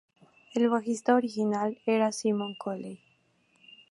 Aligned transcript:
El 0.55 0.67
bajista 0.67 1.13
original 1.13 1.77
era 1.85 2.11
Simon 2.11 2.55
Colley. 2.57 2.99